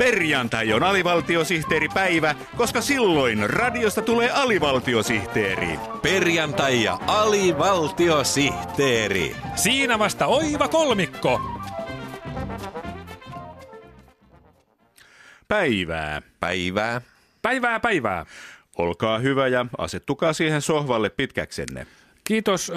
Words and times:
Perjantai 0.00 0.72
on 0.72 0.82
alivaltiosihteeripäivä, 0.82 2.34
koska 2.56 2.80
silloin 2.80 3.50
radiosta 3.50 4.02
tulee 4.02 4.30
alivaltiosihteeri. 4.30 5.78
Perjantai 6.02 6.84
ja 6.84 6.98
alivaltiosihteeri. 7.06 9.36
Siinä 9.54 9.98
vasta 9.98 10.26
oiva 10.26 10.68
kolmikko. 10.68 11.40
Päivää. 15.48 16.22
Päivää. 16.40 17.00
Päivää 17.42 17.80
päivää. 17.80 18.26
Olkaa 18.78 19.18
hyvä 19.18 19.48
ja 19.48 19.66
asettukaa 19.78 20.32
siihen 20.32 20.62
sohvalle 20.62 21.10
pitkäksenne. 21.10 21.86
Kiitos. 22.24 22.72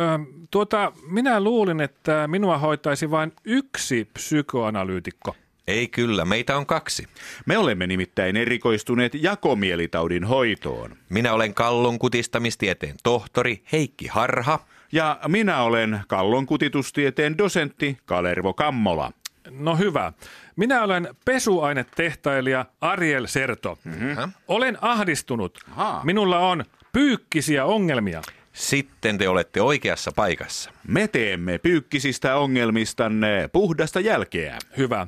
Tuota, 0.51 0.91
minä 1.07 1.41
luulin, 1.41 1.81
että 1.81 2.27
minua 2.27 2.57
hoitaisi 2.57 3.11
vain 3.11 3.33
yksi 3.45 4.07
psykoanalyytikko. 4.13 5.35
Ei 5.67 5.87
kyllä, 5.87 6.25
meitä 6.25 6.57
on 6.57 6.65
kaksi. 6.65 7.07
Me 7.45 7.57
olemme 7.57 7.87
nimittäin 7.87 8.37
erikoistuneet 8.37 9.13
jakomielitaudin 9.13 10.23
hoitoon. 10.23 10.95
Minä 11.09 11.33
olen 11.33 11.53
kallon 11.53 11.99
kutistamistieteen 11.99 12.95
tohtori 13.03 13.63
Heikki 13.71 14.07
Harha. 14.07 14.59
Ja 14.91 15.19
minä 15.27 15.63
olen 15.63 15.99
kallon 16.07 16.45
kutitustieteen 16.45 17.37
dosentti 17.37 17.97
Kalervo 18.05 18.53
Kammola. 18.53 19.11
No 19.49 19.75
hyvä. 19.75 20.13
Minä 20.55 20.83
olen 20.83 21.15
pesuainetehtailija 21.25 22.65
Ariel 22.81 23.27
Serto. 23.27 23.79
Mm-hmm. 23.83 24.31
Olen 24.47 24.77
ahdistunut. 24.81 25.59
Ahaa. 25.71 26.01
Minulla 26.03 26.39
on 26.39 26.65
pyykkisiä 26.91 27.65
ongelmia. 27.65 28.21
Sitten 28.53 29.17
te 29.17 29.29
olette 29.29 29.61
oikeassa 29.61 30.11
paikassa. 30.15 30.71
Me 30.87 31.07
teemme 31.07 31.57
pyykkisistä 31.57 32.35
ongelmistanne 32.35 33.49
puhdasta 33.53 33.99
jälkeä. 33.99 34.57
Hyvä. 34.77 35.07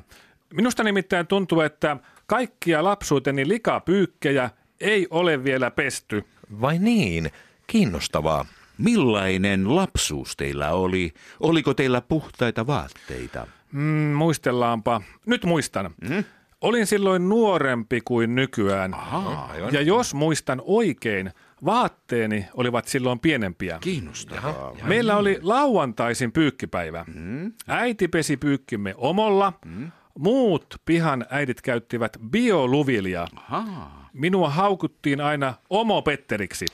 Minusta 0.56 0.84
nimittäin 0.84 1.26
tuntuu, 1.26 1.60
että 1.60 1.96
kaikkia 2.26 2.84
lapsuuteni 2.84 3.48
likapyykkejä 3.48 4.50
ei 4.80 5.06
ole 5.10 5.44
vielä 5.44 5.70
pesty. 5.70 6.24
Vai 6.60 6.78
niin? 6.78 7.30
Kiinnostavaa. 7.66 8.44
Millainen 8.78 9.76
lapsuus 9.76 10.36
teillä 10.36 10.70
oli? 10.72 11.12
Oliko 11.40 11.74
teillä 11.74 12.00
puhtaita 12.00 12.66
vaatteita? 12.66 13.46
Mm, 13.72 13.80
muistellaanpa. 14.14 15.00
Nyt 15.26 15.44
muistan. 15.44 15.90
Mm-hmm. 16.02 16.24
Olin 16.60 16.86
silloin 16.86 17.28
nuorempi 17.28 18.00
kuin 18.04 18.34
nykyään. 18.34 18.94
Ahaa, 18.94 19.46
Aivan. 19.46 19.74
Ja 19.74 19.82
jos 19.82 20.14
muistan 20.14 20.62
oikein, 20.64 21.30
vaatteeni 21.64 22.46
olivat 22.54 22.88
silloin 22.88 23.18
pienempiä. 23.20 23.78
kiinnostavaa. 23.80 24.76
Meillä 24.82 25.16
oli 25.16 25.38
lauantaisin 25.42 26.32
pyykkipäivä. 26.32 27.04
Mm. 27.14 27.52
Äiti 27.68 28.08
pesi 28.08 28.36
pyykkimme 28.36 28.94
omolla. 28.96 29.52
Mm. 29.64 29.90
Muut 30.18 30.80
pihan 30.84 31.26
äidit 31.30 31.62
käyttivät 31.62 32.16
bioluvilia. 32.30 33.26
Ahaa. 33.36 34.08
Minua 34.12 34.50
haukuttiin 34.50 35.20
aina 35.20 35.54
omopetteriksi. 35.70 36.66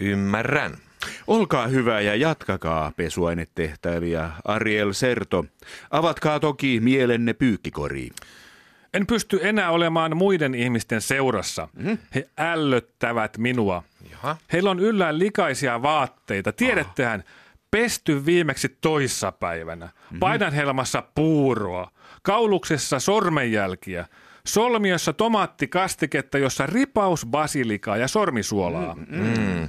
Ymmärrän. 0.00 0.76
Olkaa 1.26 1.66
hyvä 1.66 2.00
ja 2.00 2.14
jatkakaa, 2.14 2.92
pesuainetehtailija 2.96 4.30
Ariel 4.44 4.92
Serto. 4.92 5.44
Avatkaa 5.90 6.40
toki 6.40 6.80
mielenne 6.80 7.32
pyykkikoriin. 7.32 8.12
En 8.94 9.06
pysty 9.06 9.38
enää 9.42 9.70
olemaan 9.70 10.16
muiden 10.16 10.54
ihmisten 10.54 11.00
seurassa. 11.00 11.68
Mm. 11.72 11.98
He 12.14 12.28
ällöttävät 12.38 13.38
minua. 13.38 13.82
Jaha. 14.10 14.36
Heillä 14.52 14.70
on 14.70 14.80
yllään 14.80 15.18
likaisia 15.18 15.82
vaatteita. 15.82 16.52
Tiedettehän, 16.52 17.24
pesty 17.72 18.26
viimeksi 18.26 18.68
toissapäivänä. 18.80 19.88
Painanhelmassa 20.20 21.02
puuroa. 21.14 21.90
Kauluksessa 22.22 23.00
sormenjälkiä. 23.00 24.06
Solmiossa 24.46 25.12
tomaattikastiketta, 25.12 26.38
jossa 26.38 26.66
ripaus 26.66 27.26
basilikaa 27.26 27.96
ja 27.96 28.08
sormisuolaa. 28.08 28.94
Mm. 28.94 29.66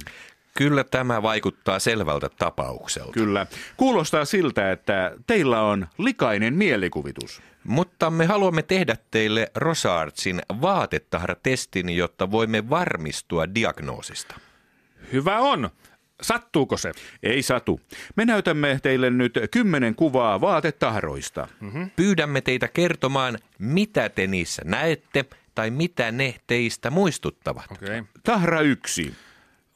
Kyllä 0.56 0.84
tämä 0.84 1.22
vaikuttaa 1.22 1.78
selvältä 1.78 2.28
tapaukselta. 2.28 3.12
Kyllä. 3.12 3.46
Kuulostaa 3.76 4.24
siltä, 4.24 4.72
että 4.72 5.12
teillä 5.26 5.62
on 5.62 5.86
likainen 5.98 6.54
mielikuvitus. 6.54 7.42
Mutta 7.64 8.10
me 8.10 8.26
haluamme 8.26 8.62
tehdä 8.62 8.96
teille 9.10 9.50
Rosartsin 9.54 10.42
vaatetahratestin, 10.60 11.90
jotta 11.90 12.30
voimme 12.30 12.70
varmistua 12.70 13.54
diagnoosista. 13.54 14.34
Hyvä 15.12 15.38
on. 15.38 15.70
Sattuuko 16.22 16.76
se? 16.76 16.92
Ei 17.22 17.42
satu. 17.42 17.80
Me 18.16 18.24
näytämme 18.24 18.78
teille 18.82 19.10
nyt 19.10 19.38
kymmenen 19.50 19.94
kuvaa 19.94 20.40
vaatetahroista. 20.40 21.48
Pyydämme 21.96 22.40
teitä 22.40 22.68
kertomaan, 22.68 23.38
mitä 23.58 24.08
te 24.08 24.26
niissä 24.26 24.62
näette 24.64 25.24
tai 25.54 25.70
mitä 25.70 26.12
ne 26.12 26.34
teistä 26.46 26.90
muistuttavat. 26.90 27.64
Okay. 27.72 28.04
Tahra 28.22 28.60
yksi. 28.60 29.14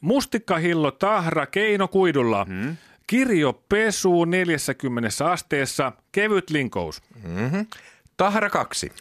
Mustikkahillo 0.01 0.91
tahra 0.91 1.45
keinokuidulla. 1.45 2.45
Hmm. 2.45 2.77
Kirjo 3.07 3.53
pesu 3.69 4.25
40 4.25 5.31
asteessa. 5.31 5.91
Kevyt 6.11 6.49
linkous. 6.49 7.01
Mm-hmm. 7.23 7.67
Tahra 8.17 8.49
kaksi. 8.49 8.91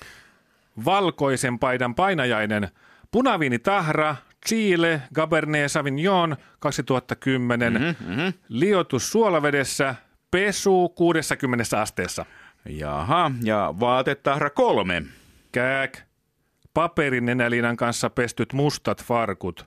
Valkoisen 0.84 1.59
paidan 1.59 1.94
painajainen. 1.94 2.69
Punaviini 3.10 3.59
tahra. 3.59 4.16
Chile 4.49 5.03
Cabernet 5.15 5.73
Sauvignon 5.73 6.37
2010. 6.59 7.73
Mm-hmm, 7.73 8.07
mm-hmm. 8.09 8.33
Liotus 8.49 9.13
suolavedessä. 9.13 9.95
Pesu 10.31 10.89
60 10.89 11.81
asteessa. 11.81 12.27
Jaha, 12.69 13.31
ja 13.43 13.75
vaatetahra 13.81 14.51
kolme. 14.51 15.03
Kääk. 15.53 15.99
Paperinenälinan 16.75 17.77
kanssa 17.77 18.11
pestyt 18.11 18.53
mustat 18.53 19.05
farkut. 19.05 19.67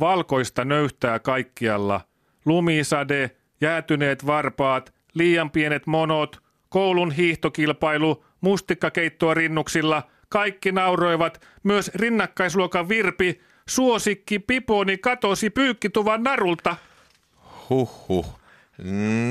Valkoista 0.00 0.64
nöyhtää 0.64 1.18
kaikkialla. 1.18 2.00
Lumisade, 2.44 3.30
jäätyneet 3.60 4.26
varpaat, 4.26 4.94
liian 5.14 5.50
pienet 5.50 5.86
monot, 5.86 6.42
koulun 6.68 7.12
hiihtokilpailu, 7.12 8.24
mustikkakeittoa 8.40 9.34
rinnuksilla. 9.34 10.02
Kaikki 10.28 10.72
nauroivat, 10.72 11.46
myös 11.62 11.90
rinnakkaisluokan 11.94 12.88
Virpi. 12.88 13.40
Suosikki 13.68 14.38
Piponi 14.38 14.98
katosi 14.98 15.50
pyykkituvan 15.50 16.22
narulta. 16.22 16.76
Huhhuh. 17.70 18.40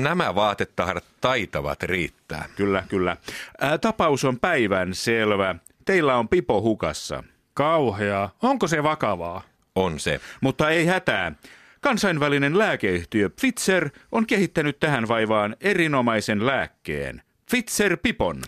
Nämä 0.02 0.34
vaatetahrat 0.34 1.04
taitavat 1.20 1.82
riittää. 1.82 2.48
Kyllä, 2.56 2.84
kyllä. 2.88 3.16
Ää, 3.60 3.78
tapaus 3.78 4.24
on 4.24 4.40
päivän 4.40 4.94
selvä. 4.94 5.54
Teillä 5.84 6.16
on 6.16 6.28
pipo 6.28 6.62
hukassa. 6.62 7.24
Kauheaa. 7.54 8.30
Onko 8.42 8.68
se 8.68 8.82
vakavaa? 8.82 9.42
On 9.74 10.00
se. 10.00 10.20
Mutta 10.40 10.70
ei 10.70 10.86
hätää. 10.86 11.32
Kansainvälinen 11.80 12.58
lääkeyhtiö 12.58 13.30
Pfizer 13.30 13.90
on 14.12 14.26
kehittänyt 14.26 14.80
tähän 14.80 15.08
vaivaan 15.08 15.56
erinomaisen 15.60 16.46
lääkkeen. 16.46 17.22
Pfizer 17.50 17.96
Pipon. 17.96 18.42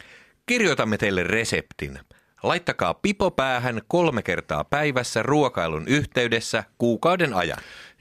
Kirjoitamme 0.46 0.98
teille 0.98 1.22
reseptin. 1.22 1.98
Laittakaa 2.42 2.94
pipo 2.94 3.30
päähän 3.30 3.80
kolme 3.88 4.22
kertaa 4.22 4.64
päivässä 4.64 5.22
ruokailun 5.22 5.88
yhteydessä 5.88 6.64
kuukauden 6.78 7.34
ajan. 7.34 7.58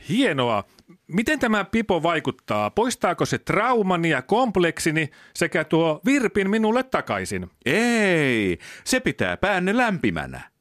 Hienoa. 0.10 0.64
Miten 1.08 1.40
tämä 1.40 1.66
pipo 1.66 2.04
vaikuttaa? 2.04 2.70
Poistaako 2.70 3.26
se 3.26 3.38
traumani 3.38 4.10
ja 4.10 4.22
kompleksini 4.22 5.10
sekä 5.36 5.64
tuo 5.64 6.02
virpin 6.06 6.50
minulle 6.50 6.84
takaisin? 6.84 7.52
Ei, 7.66 8.60
se 8.84 9.00
pitää 9.00 9.38
päänne 9.38 9.78
lämpimänä. 9.78 10.55